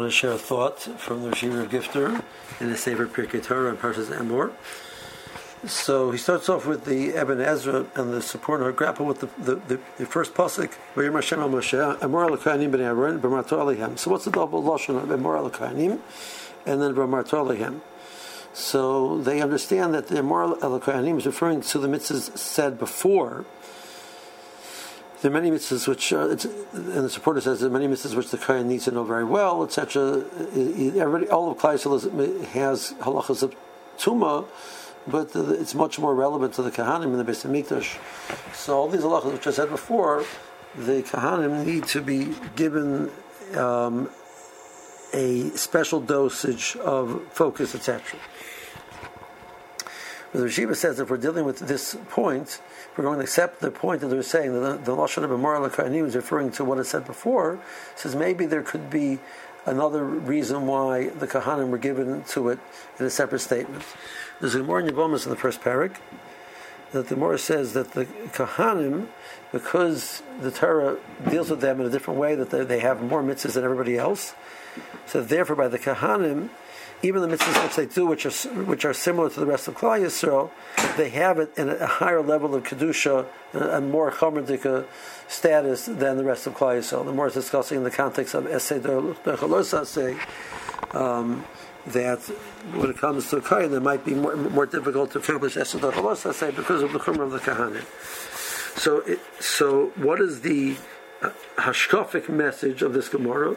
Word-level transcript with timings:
want 0.00 0.12
to 0.12 0.16
share 0.16 0.30
a 0.30 0.38
thought 0.38 0.78
from 0.78 1.28
the 1.28 1.34
Shiva 1.34 1.66
Gifter 1.66 2.22
in 2.60 2.70
the 2.70 2.76
favorite 2.76 3.12
Pirkei 3.12 3.42
Torah 3.42 3.70
and 3.70 3.80
Parshas 3.80 4.16
Emor. 4.16 4.52
So 5.68 6.12
he 6.12 6.18
starts 6.18 6.48
off 6.48 6.66
with 6.66 6.84
the 6.84 7.16
Ibn 7.16 7.40
Ezra 7.40 7.84
and 7.96 8.12
the 8.12 8.22
support 8.22 8.60
or 8.60 8.70
grapple 8.70 9.06
with 9.06 9.18
the, 9.18 9.26
the, 9.38 9.54
the, 9.56 9.80
the 9.96 10.06
first 10.06 10.34
pasuk. 10.34 10.70
So 13.98 14.10
what's 14.12 14.24
the 14.24 14.30
double 14.30 14.62
lashon 14.62 15.02
of 15.02 15.08
Emor 15.08 15.50
Elokainim 15.50 15.98
and 16.64 16.80
then 16.80 16.94
B'marto 16.94 17.80
So 18.52 19.18
they 19.18 19.40
understand 19.40 19.94
that 19.94 20.06
the 20.06 20.14
Emor 20.14 20.60
Elokainim 20.60 21.18
is 21.18 21.26
referring 21.26 21.62
to 21.62 21.78
the 21.80 21.88
mitzvahs 21.88 22.38
said 22.38 22.78
before 22.78 23.44
there 25.20 25.30
are 25.30 25.34
many 25.34 25.50
mitzvahs 25.50 25.88
which, 25.88 26.12
uh, 26.12 26.28
and 26.28 27.04
the 27.04 27.10
supporter 27.10 27.40
says 27.40 27.60
there 27.60 27.68
are 27.68 27.72
many 27.72 27.88
mitzvahs 27.88 28.14
which 28.14 28.30
the 28.30 28.38
kohen 28.38 28.68
needs 28.68 28.84
to 28.84 28.92
know 28.92 29.04
very 29.04 29.24
well, 29.24 29.64
etc. 29.64 30.24
Everybody, 30.54 31.28
all 31.28 31.50
of 31.50 31.58
Klai 31.58 32.46
has 32.46 32.92
halachas 33.00 33.42
of 33.42 33.54
tuma, 33.98 34.46
but 35.06 35.34
it's 35.34 35.74
much 35.74 35.98
more 35.98 36.14
relevant 36.14 36.54
to 36.54 36.62
the 36.62 36.70
kahanim 36.70 37.06
in 37.06 37.18
the 37.18 37.24
Beis 37.24 37.44
Hamikdash. 37.44 37.98
So 38.54 38.76
all 38.76 38.88
these 38.88 39.02
halachas 39.02 39.32
which 39.32 39.46
I 39.46 39.50
said 39.50 39.70
before, 39.70 40.24
the 40.76 41.02
kahanim 41.02 41.64
need 41.64 41.86
to 41.88 42.00
be 42.00 42.34
given 42.54 43.10
um, 43.56 44.10
a 45.12 45.50
special 45.50 46.00
dosage 46.00 46.76
of 46.76 47.22
focus, 47.32 47.74
etc. 47.74 48.18
The 50.32 50.40
Rishiva 50.40 50.76
says 50.76 51.00
if 51.00 51.08
we're 51.08 51.16
dealing 51.16 51.46
with 51.46 51.58
this 51.60 51.96
point, 52.10 52.60
we're 52.96 53.04
going 53.04 53.18
to 53.18 53.24
accept 53.24 53.60
the 53.60 53.70
point 53.70 54.02
that 54.02 54.08
they're 54.08 54.22
saying 54.22 54.52
that 54.52 54.60
the, 54.84 54.92
the 54.92 54.96
Lashon 54.96 55.24
of 55.24 55.30
Moral 55.40 55.68
Karnim 55.70 56.06
is 56.06 56.14
referring 56.14 56.50
to 56.52 56.64
what 56.64 56.78
is 56.78 56.88
said 56.88 57.06
before, 57.06 57.58
says 57.96 58.14
maybe 58.14 58.44
there 58.44 58.62
could 58.62 58.90
be 58.90 59.18
another 59.64 60.04
reason 60.04 60.66
why 60.66 61.08
the 61.08 61.26
Kahanim 61.26 61.70
were 61.70 61.78
given 61.78 62.24
to 62.24 62.50
it 62.50 62.58
in 62.98 63.06
a 63.06 63.10
separate 63.10 63.40
statement. 63.40 63.84
There's 64.40 64.54
a 64.54 64.62
more 64.62 64.80
in 64.80 64.86
Yevamos 64.86 65.24
in 65.24 65.30
the 65.30 65.36
first 65.36 65.62
parak 65.62 65.96
that 66.92 67.08
the 67.08 67.14
Gemara 67.14 67.38
says 67.38 67.74
that 67.74 67.92
the 67.92 68.04
Kahanim, 68.04 69.08
because 69.52 70.22
the 70.40 70.50
Torah 70.50 70.96
deals 71.28 71.50
with 71.50 71.60
them 71.60 71.80
in 71.80 71.86
a 71.86 71.90
different 71.90 72.18
way, 72.18 72.34
that 72.34 72.50
they, 72.50 72.80
have 72.80 73.02
more 73.02 73.22
mitzvahs 73.22 73.54
than 73.54 73.64
everybody 73.64 73.96
else, 73.96 74.34
so 75.06 75.22
therefore 75.22 75.56
by 75.56 75.68
the 75.68 75.78
Kahanim, 75.78 76.50
even 77.02 77.22
the 77.22 77.28
mitzvahs 77.28 77.62
which 77.62 77.76
they 77.76 77.86
do, 77.86 78.06
which 78.06 78.26
are 78.26 78.48
which 78.64 78.84
are 78.84 78.92
similar 78.92 79.30
to 79.30 79.38
the 79.38 79.46
rest 79.46 79.68
of 79.68 79.76
Klal 79.76 80.00
Yisrael, 80.00 80.50
they 80.96 81.10
have 81.10 81.38
it 81.38 81.56
in 81.56 81.68
a 81.68 81.86
higher 81.86 82.20
level 82.20 82.54
of 82.56 82.64
kedusha 82.64 83.26
and 83.52 83.92
more 83.92 84.10
chomerdika 84.10 84.84
status 85.28 85.86
than 85.86 86.16
the 86.16 86.24
rest 86.24 86.48
of 86.48 86.54
Klal 86.54 86.78
Yisrael. 86.78 87.04
The 87.04 87.12
more 87.12 87.28
is 87.28 87.34
discussing 87.34 87.78
in 87.78 87.84
the 87.84 87.90
context 87.90 88.34
of 88.34 88.46
say 88.60 90.16
um, 90.92 91.44
that 91.92 92.20
when 92.74 92.90
it 92.90 92.98
comes 92.98 93.30
to 93.30 93.40
Kayan, 93.40 93.72
it 93.74 93.80
might 93.80 94.04
be 94.04 94.14
more, 94.14 94.36
more 94.36 94.66
difficult 94.66 95.12
to 95.12 95.18
accomplish 95.18 95.56
Esei 95.56 96.32
say 96.34 96.50
because 96.50 96.82
of 96.82 96.92
the 96.92 96.98
chumrah 96.98 97.22
of 97.22 97.30
the 97.32 97.38
kahanim. 97.38 97.84
So, 98.78 98.98
it, 99.00 99.20
so 99.40 99.92
what 99.96 100.20
is 100.20 100.40
the 100.42 100.76
uh, 101.22 101.30
hashkafic 101.56 102.28
message 102.28 102.82
of 102.82 102.92
this 102.92 103.08
Gemara? 103.08 103.56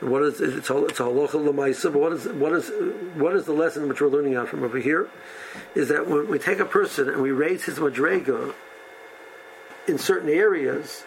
What 0.00 0.22
is 0.22 0.40
it's 0.40 0.70
a 0.70 0.84
it's 0.84 1.00
a 1.00 1.04
halacha 1.04 1.30
lemaisa? 1.30 1.92
But 1.92 2.00
what 2.00 2.12
is 2.12 2.28
what 2.28 2.52
is 2.52 2.70
what 3.16 3.34
is 3.34 3.46
the 3.46 3.52
lesson 3.52 3.88
which 3.88 4.00
we're 4.00 4.08
learning 4.08 4.36
out 4.36 4.48
from 4.48 4.62
over 4.62 4.78
here? 4.78 5.08
Is 5.74 5.88
that 5.88 6.06
when 6.06 6.28
we 6.28 6.38
take 6.38 6.60
a 6.60 6.64
person 6.64 7.08
and 7.08 7.20
we 7.20 7.32
raise 7.32 7.64
his 7.64 7.80
madrega 7.80 8.54
in 9.88 9.98
certain 9.98 10.28
areas, 10.28 11.02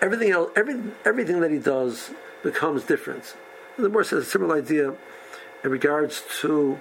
everything 0.00 0.30
else, 0.30 0.50
every, 0.56 0.80
everything 1.04 1.40
that 1.40 1.50
he 1.50 1.58
does 1.58 2.10
becomes 2.42 2.84
different. 2.84 3.36
The 3.76 3.88
more 3.88 4.04
says 4.04 4.26
a 4.26 4.30
similar 4.30 4.56
idea 4.56 4.94
in 5.64 5.70
regards 5.70 6.22
to 6.40 6.78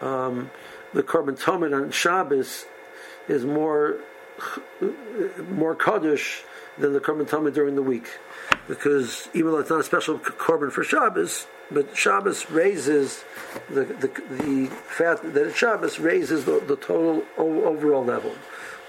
um, 0.00 0.50
the 0.94 1.02
korban 1.02 1.38
tamid 1.38 1.76
on 1.76 1.90
Shabbos 1.90 2.64
is 3.28 3.44
more 3.44 3.98
more 5.50 5.74
kaddish 5.74 6.42
than 6.78 6.94
the 6.94 7.00
korban 7.00 7.28
tamid 7.28 7.52
during 7.52 7.74
the 7.74 7.82
week 7.82 8.08
because 8.68 9.28
even 9.34 9.52
though 9.52 9.58
it's 9.58 9.70
not 9.70 9.80
a 9.80 9.84
special 9.84 10.18
korban 10.18 10.72
for 10.72 10.82
Shabbos, 10.84 11.46
but 11.70 11.96
Shabbos 11.96 12.50
raises 12.50 13.24
the 13.68 13.84
the, 13.84 14.08
the 14.42 14.66
fact 14.66 15.22
that 15.34 15.46
it's 15.48 15.56
Shabbos 15.56 15.98
raises 15.98 16.44
the, 16.44 16.60
the 16.60 16.76
total 16.76 17.24
overall 17.36 18.04
level. 18.04 18.34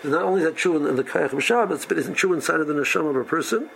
Not 0.04 0.24
only 0.24 0.42
is 0.42 0.48
that 0.48 0.56
true 0.56 0.88
in 0.88 0.96
the 0.96 1.04
Kayach 1.04 1.34
of 1.34 1.44
Shabbos, 1.44 1.86
but 1.86 1.98
it's 1.98 2.10
true 2.18 2.34
inside 2.34 2.60
of 2.60 2.68
the 2.68 2.74
neshama 2.74 3.12
of 3.12 3.16
a 3.18 3.24
person. 3.24 3.70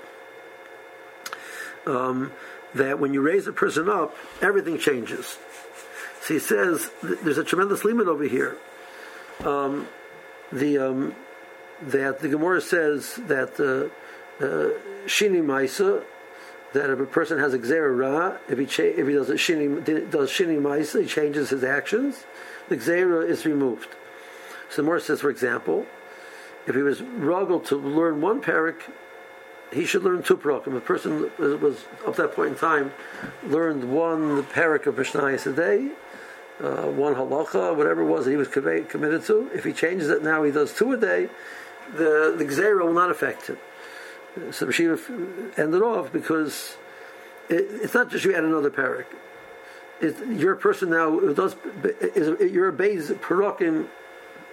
Um, 1.86 2.32
that 2.74 3.00
when 3.00 3.14
you 3.14 3.22
raise 3.22 3.48
a 3.48 3.54
person 3.54 3.88
up, 3.88 4.18
everything 4.42 4.78
changes. 4.78 5.38
So 6.22 6.34
he 6.34 6.40
says 6.40 6.90
there's 7.02 7.38
a 7.38 7.44
tremendous 7.44 7.86
limit 7.86 8.08
over 8.08 8.26
here. 8.26 8.58
Um, 9.46 9.88
the 10.52 10.78
um, 10.80 11.16
that 11.82 12.20
the 12.20 12.30
Gemara 12.30 12.62
says 12.62 13.16
that. 13.28 13.60
Uh, 13.60 13.94
uh, 14.40 14.70
shini 15.06 15.42
maisa 15.42 16.04
that 16.74 16.90
if 16.90 17.00
a 17.00 17.06
person 17.06 17.40
has 17.40 17.54
a 17.54 17.60
gzera 17.60 17.98
ra, 17.98 18.38
if 18.50 18.60
he 18.60 18.66
cha- 18.66 18.84
if 18.84 19.08
he 19.08 19.14
does 19.14 19.30
a 19.30 19.36
shini 19.36 19.84
does 20.12 20.30
shini 20.30 20.60
maisa, 20.60 21.02
he 21.02 21.08
changes 21.08 21.50
his 21.50 21.64
actions. 21.64 22.26
The 22.68 22.76
gzera 22.76 23.28
is 23.28 23.46
removed. 23.46 23.88
So 24.70 24.82
the 24.82 24.84
more 24.84 25.00
says, 25.00 25.22
for 25.22 25.30
example, 25.30 25.86
if 26.68 26.76
he 26.76 26.82
was 26.82 27.02
ruggled 27.02 27.66
to 27.66 27.78
learn 27.78 28.20
one 28.20 28.42
parak, 28.42 28.82
he 29.76 29.86
should 29.86 30.04
learn 30.04 30.24
two 30.24 30.38
parakim. 30.38 30.78
A 30.78 30.80
person 30.80 31.30
was 31.38 31.86
up 32.08 32.16
that 32.16 32.34
point 32.34 32.54
in 32.54 32.56
time 32.56 32.94
learned 33.44 33.84
one 33.92 34.44
parak 34.44 34.88
of 34.88 34.96
Mishnayos 34.96 35.46
a 35.46 35.54
day, 35.54 35.92
uh, 36.64 36.90
one 36.90 37.14
halacha, 37.14 37.76
whatever 37.76 38.02
it 38.02 38.06
was 38.06 38.24
that 38.24 38.32
he 38.32 38.38
was 38.38 38.48
committed 38.48 39.26
to. 39.26 39.52
If 39.54 39.66
he 39.66 39.74
changes 39.74 40.10
it 40.10 40.24
now, 40.24 40.44
he 40.44 40.52
does 40.52 40.74
two 40.74 40.94
a 40.94 40.98
day. 40.98 41.30
The 41.94 42.34
the 42.38 42.46
gzera 42.46 42.86
will 42.86 42.94
not 42.94 43.12
affect 43.12 43.48
him. 43.48 43.58
So 44.52 44.66
Rashiva 44.66 45.60
ended 45.60 45.82
off 45.82 46.12
because 46.12 46.78
it, 47.50 47.68
it's 47.84 47.94
not 47.94 48.10
just 48.10 48.24
you 48.24 48.34
add 48.34 48.44
another 48.46 48.72
parak. 48.72 49.06
You're 50.02 50.54
a 50.54 50.58
person 50.58 50.90
now 50.90 51.12
who 51.12 51.34
does 51.34 51.56
is 52.16 52.52
you're 52.52 52.70
a 52.70 52.74
base 52.74 53.10
parakim 53.12 53.88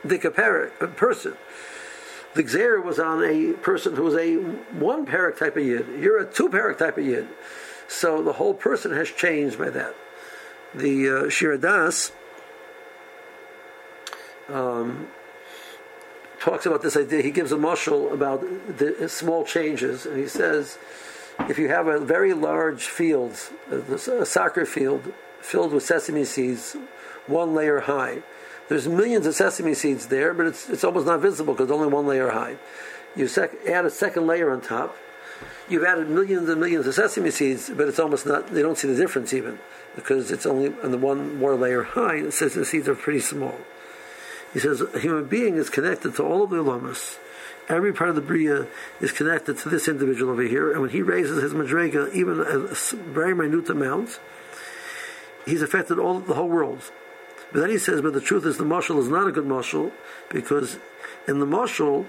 dika 0.05 0.71
a 0.81 0.87
person. 0.89 1.37
The 2.35 2.45
Xer 2.45 2.83
was 2.83 2.99
on 2.99 3.23
a 3.23 3.53
person 3.53 3.95
who 3.95 4.05
was 4.05 4.15
a 4.15 4.37
one 4.37 5.07
parak 5.07 5.39
type 5.39 5.57
of 5.57 5.65
yid. 5.65 5.87
You're 5.99 6.19
a 6.19 6.25
two 6.25 6.49
parak 6.49 6.79
type 6.79 6.97
of 6.97 7.05
yid. 7.05 7.29
So 7.89 8.23
the 8.23 8.33
whole 8.33 8.55
person 8.55 8.93
has 8.93 9.11
changed 9.11 9.59
by 9.59 9.69
that. 9.71 9.95
The 10.75 11.09
uh, 11.09 11.13
Shiurei 11.25 11.61
Daas 11.61 12.13
um, 14.49 15.09
talks 16.41 16.65
about 16.65 16.83
this 16.83 16.97
idea. 16.97 17.23
He 17.23 17.31
gives 17.31 17.53
a 17.53 17.57
mushal 17.57 18.13
about 18.13 18.41
the 18.79 19.09
small 19.09 19.45
changes, 19.45 20.07
and 20.07 20.17
he 20.17 20.27
says, 20.27 20.79
if 21.41 21.59
you 21.59 21.69
have 21.69 21.87
a 21.87 21.99
very 21.99 22.33
large 22.33 22.85
field, 22.85 23.39
a 23.71 24.27
soccer 24.27 24.65
field 24.65 25.13
filled 25.41 25.73
with 25.73 25.83
sesame 25.83 26.25
seeds, 26.25 26.77
one 27.27 27.55
layer 27.55 27.81
high, 27.81 28.23
there's 28.73 28.89
millions 28.89 29.27
of 29.27 29.35
sesame 29.35 29.75
seeds 29.75 30.07
there, 30.07 30.33
but 30.33 30.47
it's, 30.47 30.71
it's 30.71 30.83
almost 30.83 31.07
not 31.07 31.21
visible 31.21 31.53
because 31.53 31.71
only 31.71 31.89
one 31.89 32.07
layer 32.07 32.31
high. 32.31 32.57
You 33.15 33.29
sec- 33.29 33.67
add 33.69 33.85
a 33.85 33.91
second 33.91 34.27
layer 34.27 34.51
on 34.51 34.63
top. 34.63 34.97
You've 35.69 35.85
added 35.85 36.09
millions 36.09 36.49
and 36.49 36.59
millions 36.59 36.87
of 36.87 36.95
sesame 36.95 37.31
seeds, 37.31 37.69
but 37.69 37.87
it's 37.87 37.99
almost 37.99 38.25
not. 38.25 38.49
They 38.49 38.63
don't 38.63 38.79
see 38.79 38.89
the 38.89 38.97
difference 38.97 39.35
even 39.35 39.59
because 39.95 40.31
it's 40.31 40.47
only 40.47 40.75
on 40.83 40.91
the 40.91 40.97
one 40.97 41.37
more 41.37 41.55
layer 41.55 41.83
high. 41.83 42.17
It 42.17 42.33
says 42.33 42.55
the 42.55 42.65
seeds 42.65 42.89
are 42.89 42.95
pretty 42.95 43.21
small. 43.21 43.59
He 44.55 44.59
says 44.59 44.81
a 44.81 44.99
human 44.99 45.27
being 45.27 45.57
is 45.57 45.69
connected 45.69 46.15
to 46.17 46.23
all 46.23 46.45
of 46.45 46.49
the 46.49 46.57
ulamas. 46.57 47.19
Every 47.69 47.93
part 47.93 48.09
of 48.09 48.17
the 48.17 48.23
bria 48.23 48.69
is 49.03 49.13
connected 49.13 49.59
to 49.59 49.69
this 49.69 49.87
individual 49.87 50.33
over 50.33 50.43
here, 50.43 50.73
and 50.73 50.81
when 50.81 50.91
he 50.91 51.03
raises 51.03 51.43
his 51.43 51.53
madrega, 51.53 52.11
even 52.15 52.41
a 52.41 52.57
very 53.13 53.35
minute 53.35 53.69
amount, 53.69 54.19
he's 55.45 55.61
affected 55.61 55.99
all 55.99 56.21
the 56.21 56.35
whole 56.35 56.49
world. 56.49 56.91
But 57.53 57.61
then 57.61 57.71
he 57.71 57.79
says, 57.79 58.01
but 58.01 58.15
the 58.15 58.21
truth 58.21 58.47
is 58.47 58.57
the 58.57 58.65
mushal 58.65 58.99
is 58.99 59.09
not 59.09 59.27
a 59.27 59.33
good 59.33 59.45
mushal 59.45 59.93
because 60.31 60.79
in 61.29 61.39
the 61.39 61.47
mushal, 61.47 62.07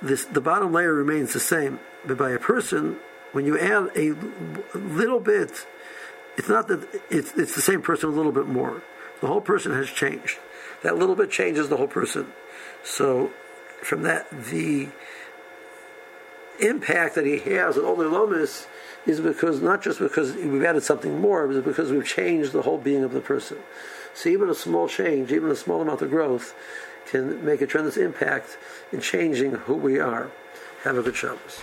this 0.00 0.24
the 0.24 0.40
bottom 0.40 0.72
layer 0.72 0.92
remains 0.92 1.32
the 1.32 1.40
same. 1.40 1.78
But 2.04 2.18
by 2.18 2.30
a 2.30 2.38
person, 2.38 2.96
when 3.30 3.46
you 3.46 3.58
add 3.58 3.90
a 3.96 4.14
little 4.76 5.20
bit, 5.20 5.66
it's 6.36 6.48
not 6.48 6.68
that 6.68 6.86
it's 7.10 7.32
it's 7.34 7.54
the 7.54 7.62
same 7.62 7.82
person 7.82 8.08
a 8.08 8.12
little 8.12 8.32
bit 8.32 8.46
more. 8.46 8.82
The 9.20 9.28
whole 9.28 9.40
person 9.40 9.72
has 9.72 9.88
changed 9.88 10.38
that 10.82 10.96
little 10.96 11.14
bit 11.14 11.30
changes 11.30 11.68
the 11.68 11.76
whole 11.76 11.88
person. 11.88 12.32
So, 12.84 13.30
from 13.82 14.02
that, 14.02 14.28
the 14.30 14.88
impact 16.60 17.14
that 17.14 17.26
he 17.26 17.38
has 17.38 17.76
on 17.76 17.84
all 17.84 17.96
the 17.96 18.08
lomas 18.08 18.66
is 19.06 19.20
because 19.20 19.60
not 19.60 19.82
just 19.82 19.98
because 19.98 20.34
we've 20.34 20.62
added 20.62 20.82
something 20.82 21.20
more, 21.20 21.48
but 21.48 21.64
because 21.64 21.90
we've 21.90 22.06
changed 22.06 22.52
the 22.52 22.62
whole 22.62 22.78
being 22.78 23.02
of 23.02 23.12
the 23.12 23.20
person. 23.20 23.58
So 24.14 24.28
even 24.28 24.48
a 24.48 24.54
small 24.54 24.88
change, 24.88 25.32
even 25.32 25.50
a 25.50 25.56
small 25.56 25.80
amount 25.80 26.02
of 26.02 26.10
growth, 26.10 26.54
can 27.06 27.44
make 27.44 27.60
a 27.60 27.66
tremendous 27.66 27.96
impact 27.96 28.56
in 28.92 29.00
changing 29.00 29.52
who 29.52 29.74
we 29.74 29.98
are. 29.98 30.30
Have 30.84 30.98
a 30.98 31.02
good 31.02 31.16
Shabbos. 31.16 31.62